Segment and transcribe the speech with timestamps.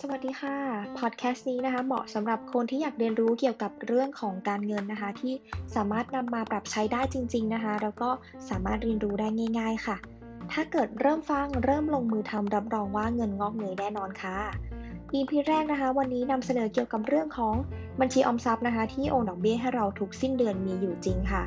[0.00, 0.56] สวัสดีค่ะ
[0.98, 5.32] พอดแคสต์นี้นะคะ เหมาะสำหรับคนที่อยากเรียนรู้เกี่ยวกับเรื่องของการเงินนะคะ ที่
[5.74, 8.10] สามารถนำมาปรับใช้ได้จริง ๆนะคะ แล้วก็
[8.48, 9.28] สามารถเรียนรู้ได้
[9.58, 9.96] ง่าย ๆ ค่ะ
[10.52, 14.36] ถ้าเกิดเริ่มฟังเริ่มลงมือทำรับรองว่าเงินงอกเงยแน่นอนค่ะ
[15.14, 17.54] EP แรกนะคะ วันนี้นำเสนอเกี่ยวกับเรื่องของ
[18.00, 21.44] บัญชีออมทรัพย์นะคะ ที่โอนดอกเบี้ยให้เราทุกสิ้นเดือนมีอยู่จริงค่ะ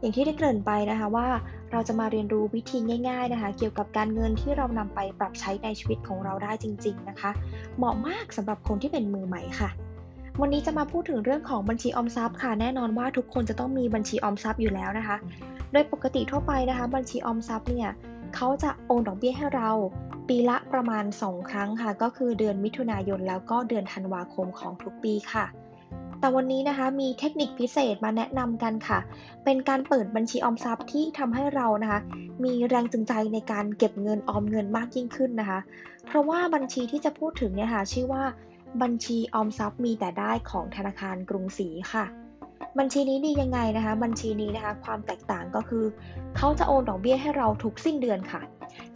[0.00, 1.28] อย่างที่ได้เกริ่นไปนะคะว่า
[1.72, 2.78] เราจะมาเรียนรู้วิธี
[3.08, 7.30] ง่าย ๆนะคะ เกี่ยวกับการเงินที่เรานำไปปรับใช้ในชีวิตของเราได้จริง ๆนะคะ
[7.76, 9.70] เหมาะมากสำหรับคนที่เป็นมือใหม่ค่ะ
[10.40, 15.16] วันนี้จะมาพูดถึงเรื่องของบัญชีออมทรัพย์ค่ะ แน่นอนว่าทุกคนจะต้องมีบัญชีออมทรัพย์อยู่แล้วนะคะ
[15.72, 17.90] โดยปกติทั่วไปนะคะ บัญชีออมทรัพย์เนี่ย
[18.34, 19.70] เขาจะโอนดอกเบี้ยให้เรา
[20.28, 25.44] ปีละประมาณ 2 ครั้งค่ะ ก็คือเดือนมิถุนายนแล้วก็เดือนธันวาคมของทุกปีค่ะ
[26.26, 28.98] แต่วันนี้นะคะมีเทคนิคพิเศษมาแนะนำกันค่ะ
[29.44, 32.00] เป็นการเปิดบัญชีออมทรัพย์ที่ทำให้เรานะคะ
[32.44, 35.58] มีแรงจูงใจในการเก็บเงินออมเงินมากยิ่งขึ้นนะคะ
[36.06, 38.24] เพราะว่าบัญชีที่จะพูดถึงเนี่ยค่ะชื่อว่า
[38.82, 42.04] บัญชีออมทรัพย์มีแต่ได้ของธนาคารกรุงศรีค่ะ
[42.78, 45.84] บัญชีนี้ดียังไงนะคะ บัญชีนี้นะคะความแตกต่างก็คือ
[46.36, 48.42] เขาจะโอนดอกเบี้ยให้เราทุกสิ้นเดือนค่ะ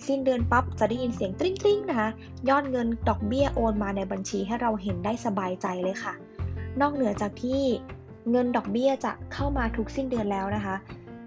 [0.07, 2.09] สิ้นเดือนปั๊บจะได้ยินเสียงตริ้งๆนะคะ
[2.49, 6.15] ยอดเงินดอกเบี้ยโอนมาในบัญชีให้เราเห็นได้สบายใจเลยค่ะ
[6.81, 7.63] นอกเหนือจากที่
[8.31, 10.77] เงินดอกเบี้ยจะเข้ามาทุกสิ้นเดือนแล้วนะคะ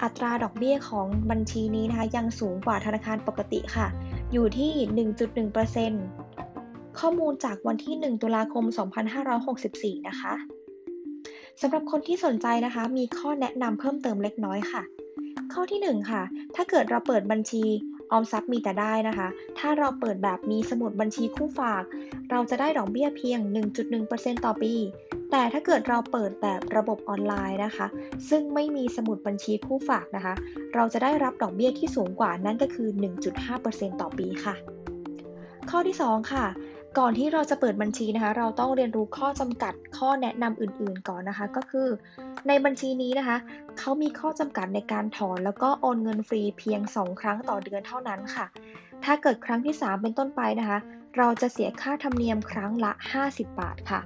[0.03, 3.87] อัตราดอกเบี้ยของบัญชีนี้นะคะ ยังสูงกว่าธนาคารปกติค่ะ
[4.31, 4.71] อยู่ที่
[6.29, 8.65] 1.1%ข้อมูลจากวันที่ 1 ตุลาคม
[9.35, 10.33] 2564 นะคะ
[11.61, 14.81] สำหรับคนที่สนใจนะคะ มีข้อแนะนำเพิ่มเติมเล็กน้อยค่ะ
[15.53, 16.21] ข้อที่ 1 ค่ะ
[16.55, 17.63] ถ้าเกิดเราเปิดบัญชี
[18.11, 19.27] ออมทรัพย์มีแต่ได้นะคะ
[19.59, 21.83] ถ้าเราเปิดแบบมีสมุดบัญชีคู่ฝาก
[22.31, 23.39] เราจะได้ดอกเบี้ยเพียง
[23.93, 24.73] 1.1%ต่อปี
[25.35, 27.87] แต่ถ้าเกิดเราเปิดแบบระบบออนไลน์นะคะ
[28.29, 30.33] ซึ่งไม่มีสมุดบัญชีคู่ฝากนะคะ
[30.75, 32.87] เราจะได้รับดอกเบี้ยที่สูงกว่านั่นก็คือ
[33.45, 34.55] 1.5%ต่อปีค่ะ
[35.69, 36.45] ข้อที่ 2 ค่ะ
[36.97, 41.87] ก่อนที่เราจะเปิดบัญชีนะคะ เราต้องเรียนรู้ข้อจำกัดข้อแนะนำอื่นๆก่อนนะคะ ก็คือ
[42.47, 43.37] ในบัญชีนี้นะคะ
[43.79, 48.45] เขามีข้อจำกัดในการถอนแล้วก็โอนเงินฟรีเพียง 2 ครั้งต่อเดือนเท่านั้นค่ะ
[49.03, 50.79] ถ้าเกิดครั้งที่ 3 เป็นต้นไปนะคะ
[51.17, 52.91] เราจะเสียค่าธรรมเนียมครั้งละ
[53.23, 54.01] 50 บาทค่ะ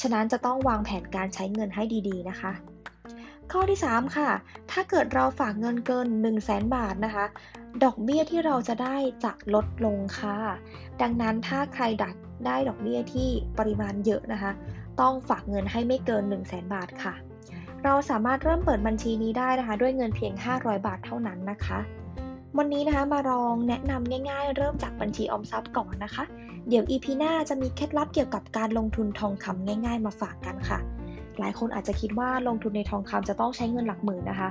[0.00, 2.52] ฉะนั้นจะต้องวางแผนการใช้เงินให้ดีๆนะคะ
[3.52, 4.30] ข้อที่ 3 ค่ะ
[4.70, 7.24] ถ้าเกิดเราฝากเงินเกิน 1 0 0 0 0แบาทนะคะ
[7.84, 10.36] ดอกเบี้ยที่เราจะได้จะลดลงค่ะ
[11.02, 12.14] ดังนั้นถ้าใครดัก
[12.46, 14.52] ได้ดอกเบี้ยที่ปริมาณเยอะนะคะ
[15.00, 17.14] ต้องฝากเงินให้ไม่เกิน 1 0 0 0 0แบาทค่ะ
[17.84, 21.78] เราสามารถเริ่มเปิดบัญชีนี้ได้นะคะ ด้วยเงินเพียง 500 บาทเท่านั้นนะคะ
[22.58, 26.24] วันนี้นะคะมาลองแนะนำง่ายๆ เริ่มจากบัญชีออมทรัพย์ก่อนนะคะ
[26.68, 30.78] เดี๋ยว EP หน้าจะมีเคล็ดลับเกี่ยวกับการลงทุนทองคำง่าย ๆ มาฝากกันค่ะ
[31.38, 34.50] หลายคนอาจจะคิดว่าลงทุนในทองคำจะต้องใช้เงินหลักหมื่นนะคะ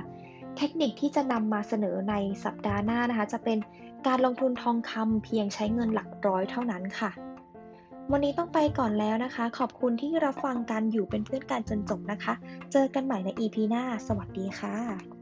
[0.56, 2.14] เทคนิคที่จะนำมาเสนอใน
[2.44, 3.58] สัปดาห์หน้านะคะ จะเป็น
[4.06, 7.10] การลงทุนทองคำเพียงใช้เงินหลักร้อยเท่านั้นค่ะ
[8.12, 12.34] วันนี้ต้องไปก่อนแล้วนะคะ ขอบคุณที่รับฟังกันอยู่เป็นเพื่อนกันจนจบนะคะ
[12.72, 15.21] เจอกันใหม่ใน EP หน้า สวัสดีค่ะ